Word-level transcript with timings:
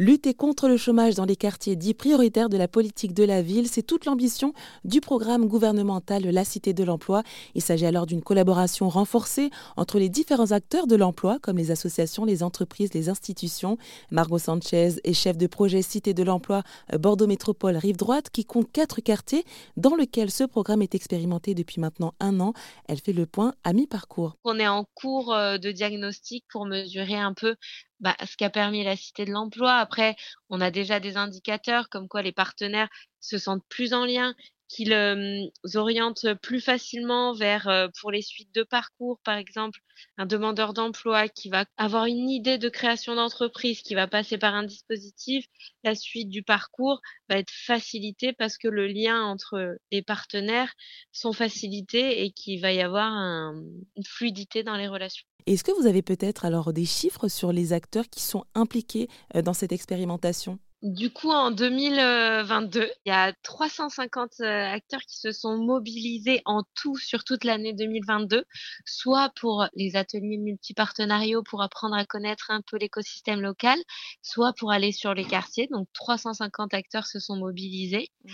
Lutter 0.00 0.32
contre 0.32 0.68
le 0.68 0.76
chômage 0.76 1.16
dans 1.16 1.24
les 1.24 1.34
quartiers 1.34 1.74
dits 1.74 1.92
prioritaires 1.92 2.48
de 2.48 2.56
la 2.56 2.68
politique 2.68 3.14
de 3.14 3.24
la 3.24 3.42
ville, 3.42 3.66
c'est 3.66 3.82
toute 3.82 4.04
l'ambition 4.04 4.52
du 4.84 5.00
programme 5.00 5.46
gouvernemental 5.46 6.22
La 6.22 6.44
Cité 6.44 6.72
de 6.72 6.84
l'Emploi. 6.84 7.24
Il 7.56 7.62
s'agit 7.62 7.84
alors 7.84 8.06
d'une 8.06 8.22
collaboration 8.22 8.88
renforcée 8.88 9.50
entre 9.76 9.98
les 9.98 10.08
différents 10.08 10.52
acteurs 10.52 10.86
de 10.86 10.94
l'emploi, 10.94 11.40
comme 11.42 11.56
les 11.56 11.72
associations, 11.72 12.24
les 12.24 12.44
entreprises, 12.44 12.94
les 12.94 13.08
institutions. 13.08 13.76
Margot 14.12 14.38
Sanchez 14.38 15.00
est 15.02 15.14
chef 15.14 15.36
de 15.36 15.48
projet 15.48 15.82
Cité 15.82 16.14
de 16.14 16.22
l'Emploi 16.22 16.62
euh, 16.94 16.98
Bordeaux 16.98 17.26
Métropole 17.26 17.76
Rive 17.76 17.96
Droite, 17.96 18.30
qui 18.30 18.44
compte 18.44 18.70
quatre 18.70 19.00
quartiers 19.00 19.44
dans 19.76 19.96
lesquels 19.96 20.30
ce 20.30 20.44
programme 20.44 20.80
est 20.80 20.94
expérimenté 20.94 21.54
depuis 21.54 21.80
maintenant 21.80 22.14
un 22.20 22.38
an. 22.38 22.52
Elle 22.86 23.00
fait 23.00 23.12
le 23.12 23.26
point 23.26 23.52
à 23.64 23.72
mi-parcours. 23.72 24.36
On 24.44 24.60
est 24.60 24.68
en 24.68 24.84
cours 24.94 25.34
euh, 25.34 25.58
de 25.58 25.72
diagnostic 25.72 26.44
pour 26.52 26.66
mesurer 26.66 27.16
un 27.16 27.34
peu 27.34 27.56
bah, 28.00 28.16
ce 28.26 28.36
qui 28.36 28.44
a 28.44 28.50
permis 28.50 28.84
la 28.84 28.96
Cité 28.96 29.24
de 29.24 29.32
l'emploi. 29.32 29.74
Après, 29.76 30.16
on 30.50 30.60
a 30.60 30.70
déjà 30.70 31.00
des 31.00 31.16
indicateurs 31.16 31.88
comme 31.88 32.08
quoi 32.08 32.22
les 32.22 32.32
partenaires 32.32 32.88
se 33.20 33.38
sentent 33.38 33.66
plus 33.68 33.94
en 33.94 34.04
lien, 34.04 34.34
qu'ils 34.68 35.50
orientent 35.74 36.34
plus 36.42 36.60
facilement 36.60 37.32
vers, 37.32 37.88
pour 38.00 38.10
les 38.10 38.22
suites 38.22 38.54
de 38.54 38.62
parcours, 38.62 39.18
par 39.24 39.36
exemple, 39.36 39.80
un 40.16 40.26
demandeur 40.26 40.74
d'emploi 40.74 41.28
qui 41.28 41.48
va 41.48 41.64
avoir 41.76 42.04
une 42.04 42.28
idée 42.30 42.58
de 42.58 42.68
création 42.68 43.14
d'entreprise, 43.14 43.80
qui 43.82 43.94
va 43.94 44.06
passer 44.06 44.38
par 44.38 44.54
un 44.54 44.62
dispositif, 44.62 45.46
la 45.82 45.94
suite 45.94 46.28
du 46.28 46.42
parcours 46.42 47.00
va 47.28 47.38
être 47.38 47.50
facilitée 47.50 48.32
parce 48.32 48.58
que 48.58 48.68
le 48.68 48.86
lien 48.86 49.24
entre 49.24 49.78
les 49.90 50.02
partenaires 50.02 50.72
sont 51.12 51.32
facilités 51.32 52.22
et 52.24 52.30
qu'il 52.30 52.60
va 52.60 52.72
y 52.72 52.80
avoir 52.80 53.12
une 53.12 54.04
fluidité 54.06 54.62
dans 54.62 54.76
les 54.76 54.86
relations. 54.86 55.26
Est-ce 55.46 55.64
que 55.64 55.72
vous 55.72 55.86
avez 55.86 56.02
peut-être 56.02 56.44
alors 56.44 56.72
des 56.74 56.84
chiffres 56.84 57.28
sur 57.28 57.52
les 57.52 57.72
acteurs 57.72 58.08
qui 58.10 58.20
sont 58.20 58.44
impliqués 58.54 59.08
dans 59.34 59.54
cette 59.54 59.72
expérimentation? 59.72 60.58
Du 60.82 61.10
coup, 61.10 61.30
en 61.30 61.50
2022, 61.50 62.88
il 63.04 63.08
y 63.08 63.12
a 63.12 63.32
350 63.42 64.40
euh, 64.40 64.44
acteurs 64.44 65.00
qui 65.00 65.18
se 65.18 65.32
sont 65.32 65.58
mobilisés 65.58 66.40
en 66.44 66.62
tout 66.74 66.96
sur 66.96 67.24
toute 67.24 67.42
l'année 67.42 67.72
2022, 67.72 68.44
soit 68.84 69.32
pour 69.34 69.66
les 69.74 69.96
ateliers 69.96 70.38
multipartenariaux 70.38 71.42
pour 71.42 71.62
apprendre 71.62 71.96
à 71.96 72.04
connaître 72.04 72.50
un 72.50 72.60
peu 72.62 72.76
l'écosystème 72.76 73.40
local, 73.40 73.78
soit 74.22 74.52
pour 74.52 74.70
aller 74.70 74.92
sur 74.92 75.14
les 75.14 75.24
quartiers. 75.24 75.68
Donc, 75.72 75.88
350 75.94 76.72
acteurs 76.74 77.06
se 77.06 77.18
sont 77.18 77.36
mobilisés. 77.36 78.08
Mmh 78.24 78.32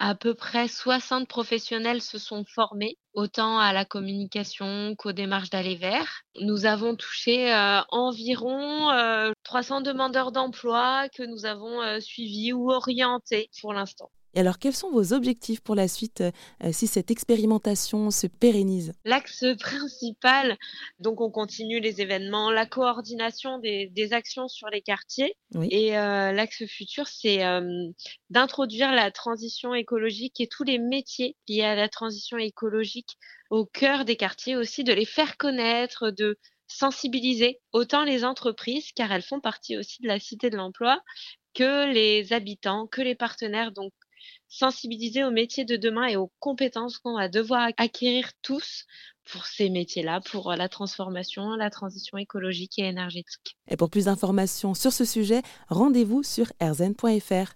à 0.00 0.14
peu 0.14 0.34
près 0.34 0.66
60 0.66 1.28
professionnels 1.28 2.00
se 2.00 2.18
sont 2.18 2.44
formés, 2.46 2.96
autant 3.12 3.58
à 3.58 3.74
la 3.74 3.84
communication 3.84 4.94
qu'aux 4.96 5.12
démarches 5.12 5.50
d'aller 5.50 5.76
vers. 5.76 6.22
Nous 6.40 6.64
avons 6.64 6.96
touché 6.96 7.52
euh, 7.54 7.82
environ 7.90 8.88
300 9.44 9.80
euh, 9.80 9.82
demandeurs 9.82 10.32
d'emploi 10.32 11.08
que 11.10 11.22
nous 11.22 11.44
avons 11.44 11.82
euh, 11.82 12.00
suivis 12.00 12.54
ou 12.54 12.72
orientés 12.72 13.50
pour 13.60 13.74
l'instant. 13.74 14.10
Et 14.34 14.40
alors, 14.40 14.58
quels 14.58 14.74
sont 14.74 14.90
vos 14.90 15.12
objectifs 15.12 15.60
pour 15.60 15.74
la 15.74 15.88
suite 15.88 16.20
euh, 16.20 16.30
euh, 16.64 16.70
si 16.72 16.86
cette 16.86 17.10
expérimentation 17.10 18.10
se 18.10 18.26
pérennise? 18.26 18.92
L'axe 19.04 19.44
principal, 19.60 20.56
donc 20.98 21.20
on 21.20 21.30
continue 21.30 21.80
les 21.80 22.00
événements, 22.00 22.50
la 22.50 22.66
coordination 22.66 23.58
des, 23.58 23.90
actions 24.12 24.48
sur 24.48 24.68
les 24.68 24.82
quartiers. 24.82 25.36
Et 25.70 25.96
euh, 25.96 26.32
l'axe 26.32 26.64
futur, 26.66 27.06
c'est 27.06 27.40
d'introduire 28.30 28.92
la 28.92 29.10
transition 29.10 29.74
écologique 29.74 30.40
et 30.40 30.48
tous 30.48 30.64
les 30.64 30.78
métiers 30.78 31.36
liés 31.48 31.62
à 31.62 31.76
la 31.76 31.88
transition 31.88 32.38
écologique 32.38 33.16
au 33.50 33.66
cœur 33.66 34.04
des 34.04 34.16
quartiers 34.16 34.56
aussi, 34.56 34.84
de 34.84 34.92
les 34.92 35.04
faire 35.04 35.36
connaître, 35.36 36.10
de 36.10 36.38
sensibiliser 36.66 37.60
autant 37.72 38.04
les 38.04 38.24
entreprises, 38.24 38.92
car 38.92 39.12
elles 39.12 39.22
font 39.22 39.40
partie 39.40 39.76
aussi 39.76 40.02
de 40.02 40.08
la 40.08 40.20
cité 40.20 40.50
de 40.50 40.56
l'emploi, 40.56 41.00
que 41.54 41.92
les 41.92 42.32
habitants, 42.32 42.86
que 42.86 43.02
les 43.02 43.16
partenaires. 43.16 43.72
Donc 43.72 43.92
sensibiliser 44.48 45.24
aux 45.24 45.30
métiers 45.30 45.64
de 45.64 45.76
demain 45.76 46.06
et 46.06 46.16
aux 46.16 46.32
compétences 46.38 46.98
qu'on 46.98 47.16
va 47.16 47.28
devoir 47.28 47.70
acquérir 47.76 48.30
tous 48.42 48.86
pour 49.30 49.46
ces 49.46 49.70
métiers-là, 49.70 50.20
pour 50.20 50.52
la 50.52 50.68
transformation, 50.68 51.54
la 51.54 51.70
transition 51.70 52.18
écologique 52.18 52.78
et 52.78 52.84
énergétique. 52.84 53.56
Et 53.68 53.76
pour 53.76 53.90
plus 53.90 54.06
d'informations 54.06 54.74
sur 54.74 54.92
ce 54.92 55.04
sujet, 55.04 55.42
rendez-vous 55.68 56.22
sur 56.22 56.52
erzen.fr. 56.60 57.54